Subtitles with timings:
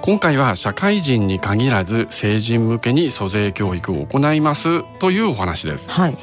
[0.00, 6.16] 今回は社会人に限らず成人向けに租税教育を行いますというお話です、はい、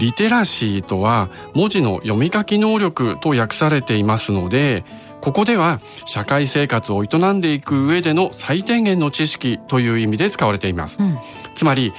[0.00, 4.84] リテラシーとは文字の読み書き能力と訳されていますので
[5.20, 11.18] ここでは社会生活を営んでいく上での最低限の知識という意味で使われています、うん、
[11.54, 11.92] つまり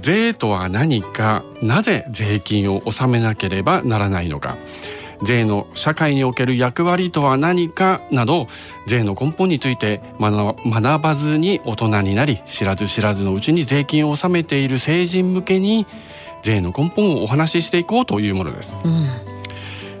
[0.00, 4.56] 税とは何かなぜ税金を納めなければならないのか。
[5.22, 8.46] 税の社会における役割とは何かなど
[8.86, 15.86] 税の根本について学ばずに大人になり知らず知らずのうちに税金を納めている成人向けに
[16.42, 19.08] 税の根本をお話ししていこうというものです、うん、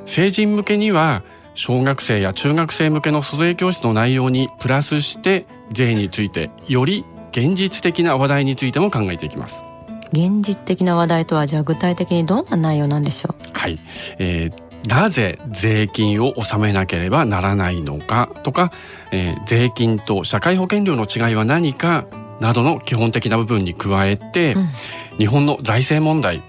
[0.06, 1.22] 成人向けには
[1.54, 9.62] 小学生や中学生向けの租税教室の内容にプラスして税についてより現実的な話題についても考えていきます
[10.14, 13.34] 現実的な話題とはじゃあ具体的にどんな内容なんでしょう？
[13.52, 13.80] はい、
[14.18, 18.70] えー、なぜ税金を納めなければならないのかとか、
[19.10, 22.06] えー、税金と社会保険料の違いは何か
[22.40, 24.68] などの基本的な部分に加えて、うん、
[25.18, 26.42] 日本の財政問題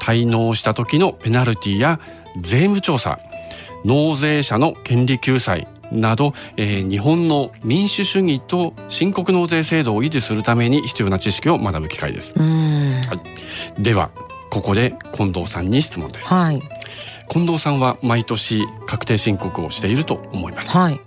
[0.00, 2.00] 滞納した時のペナルティや
[2.40, 3.18] 税務調査
[3.84, 12.34] 納税者の権利救済など、えー、日本の民主主義と申告納税制度を維持するために必要な知識を学ぶ機会です。
[12.36, 13.20] は
[13.78, 14.10] い、では
[14.50, 16.26] ここで近藤さんに質問です。
[16.26, 16.60] はい、
[17.28, 20.70] 近藤さんは毎年確定申告をしていると思います。
[20.70, 21.00] はい、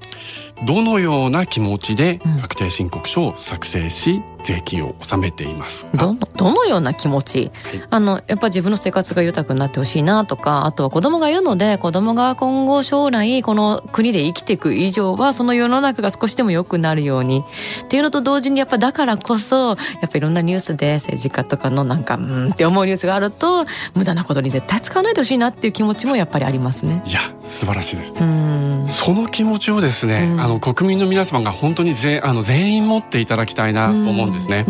[0.65, 5.85] どのような気持ちで確定申告書を作成し、税金を納めています。
[5.93, 17.43] どのどのような気持ち、はい、あのやっぱ自分の生活が豊かになってほしいなとかあとは子供がいるので子供が今後将来この国で生きていく以上はその世の中が少しでも良くなるように
[17.83, 19.73] っていうのと同時にやっぱだからこそや
[20.07, 27.03] っぱいろんなニュースで政治家とかのなんかうんって思うニュースがあると無駄なことに絶対使わないでほしいなっていう気持ちもやっぱりありますね。
[27.05, 28.13] いや素晴らしいです。
[28.19, 28.87] うん。
[28.87, 34.65] その気持ちをですね、あの国民の皆様が本当にぜあの全員持っていただきたいなと思うんですね。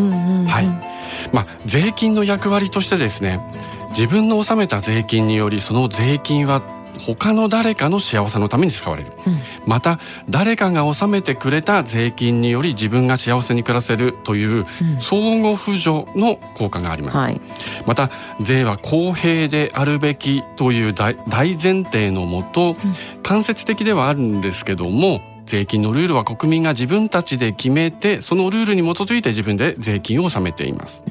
[0.48, 0.66] はい。
[1.32, 3.40] まあ税金の役割としてですね、
[3.92, 6.62] 自分の納めた税金によりその税金は
[7.00, 14.66] 他の誰かの幸せのために使われる、うん、また誰かが納めてくれた税金により自分が幸せに暮らせるという
[15.00, 17.42] 相互扶助の効果があります、はい、
[17.86, 18.10] また
[18.42, 21.16] 税は公平であるべきという大
[21.56, 22.76] 前提のもと、
[23.24, 31.02] 間接的ではあるんですけども税金のルールは国民が自分たちで決めてそのルールに基づいて自分で税金を納めています。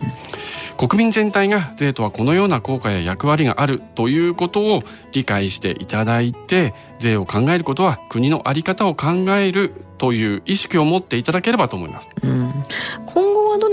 [0.76, 12.08] 国民全体が税とはこのような効果や役割があるということを理解していただいて税を考えることは国の在り方を考えるという意識を持っていただければと思います。
[12.22, 12.37] うん、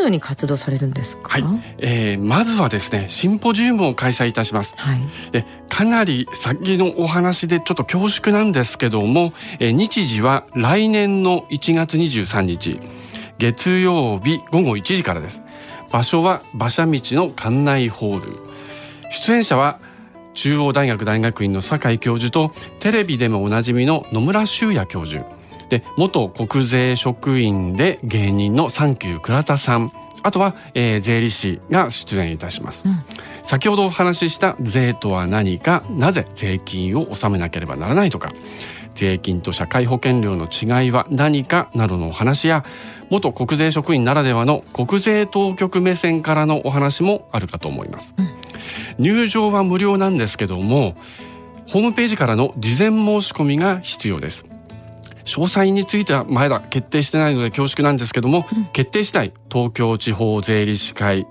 [0.05, 1.29] ように活動されるんですか？
[1.29, 1.43] はい、
[1.79, 4.73] えー、まずはですねシンポジウムを開催いたします。
[4.77, 4.99] はい、
[5.31, 12.79] でかなり先のお話でちょっと恐縮なんですけども、えー、日時は来年の1月23日
[13.37, 15.41] 月曜日午後1時からです。
[15.91, 18.31] 場所は馬車道の館内ホール。
[19.11, 19.79] 出演者は
[20.33, 25.23] 中央大学大学院の酒井教授とテレビでもおなじみの野村修也教授
[25.69, 29.91] で元国税職員で芸人のサンキュー倉田さん。
[30.23, 32.97] あとは、えー、税理士が出演いたします、うん、
[33.45, 38.33] 先ほどお話しした税とは何かなぜ税金を納めなければならないとか。
[38.95, 42.65] 税金と社会保険料の違いは何かなどのお話や
[43.09, 48.29] 元国税職員ならではの国税当局目線からのお話もあるかと思います、うん、
[48.97, 50.95] 入場は無料なんですけども
[51.67, 54.45] ホームページからの事前申し込みが必要です
[55.25, 61.27] 詳細についてはまだ決定してないので恐縮なんですけども、うん、決定次第東京地方税理士会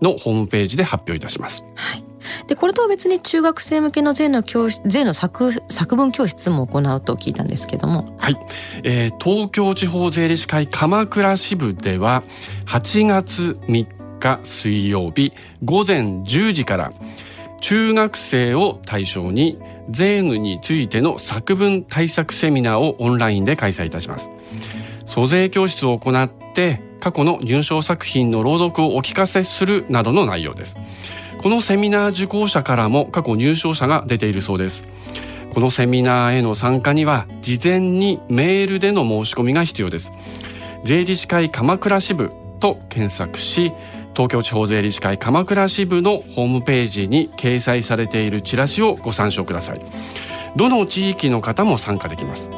[0.00, 1.62] のホームページで発表いたします。
[1.74, 2.04] はい。
[2.46, 8.16] でこれとは別に中学生向けの税の教税の作作文教室も行うと聞いたんですけども。
[8.18, 8.36] はい、
[8.82, 12.22] えー、東京地方税理士会鎌倉支部では
[12.66, 13.86] 8月3
[14.18, 15.32] 日水曜日
[15.64, 16.92] 午前10時から
[17.60, 19.58] 中学生を対象に
[19.90, 24.30] 税務についての作文対策セミナーをオンラインで開催いたします。
[25.06, 30.76] 租税教室を行って過去の入賞作品の朗読をお聞かせするなどの内容です。
[31.42, 34.84] このセミナー受講者からも過去入賞者が出ているそうです。
[35.54, 40.12] このセミナーへの参加には事前にメールでの申し込みが必要です。
[40.84, 42.30] 税理士会鎌倉支部
[42.60, 43.72] と検索し
[44.18, 49.80] 東京地方税理士会鎌倉支部のホームページに掲載されているチラシをご参照ください。
[50.56, 52.50] どの地域の方も参加できます。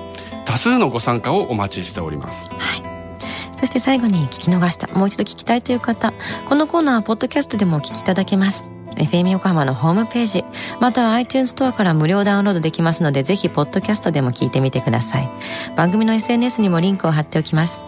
[0.46, 2.48] 多数のご参加をお待ちしております。
[2.48, 3.58] はい。
[3.58, 6.14] そして最後に聞き逃したもう一度聞きたいという方
[6.48, 8.64] このコーナーはポッドキャストでもお聞きいただけます。
[8.94, 10.44] FM 横浜のホームページ
[10.80, 15.28] または iTunes ストアから無料ダウンロードできますのでぜひポッドキャストでも聞いてみてください。
[15.76, 17.82] 番組の SNS にもリンクを貼っておきます。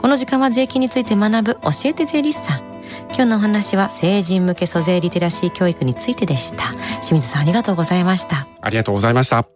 [0.00, 2.69] この時間は税金について学ぶ教えて税理士さん。
[3.12, 9.46] 今日のお話は成人向け租税リテラシー教育についてでした清水さんありがとうございましたありがとうございました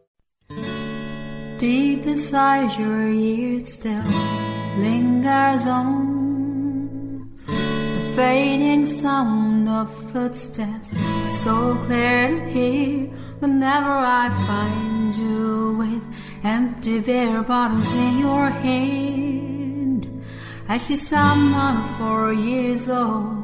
[1.57, 4.03] Deep inside your ears still
[4.79, 10.91] lingers on the fading sound of footsteps
[11.43, 13.09] so clear to hear
[13.41, 16.03] whenever I find you with
[16.43, 20.07] empty beer bottles in your hand
[20.69, 23.44] I see someone four years old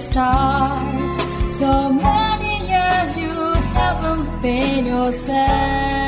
[0.00, 1.14] start.
[1.54, 3.34] So many years you
[3.74, 6.05] haven't been yourself.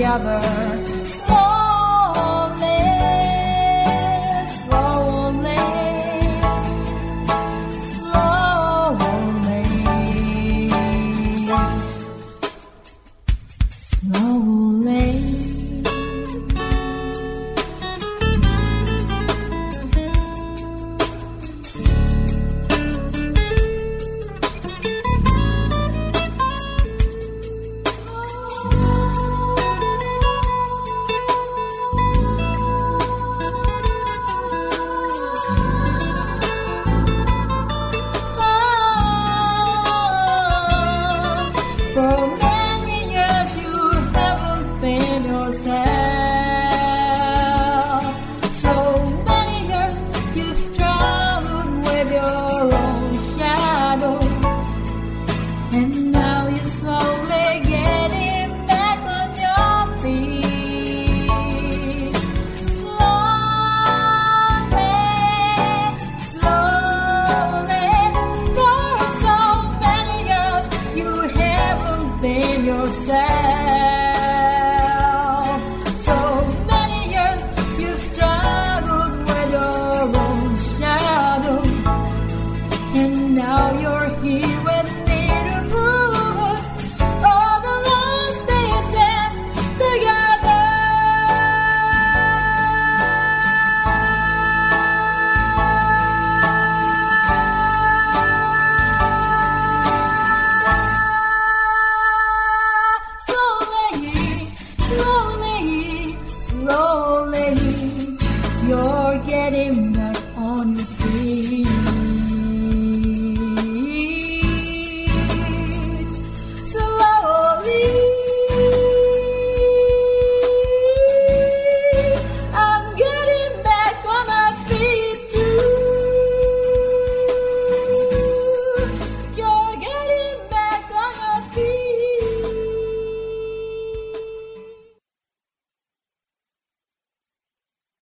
[0.00, 0.79] Together.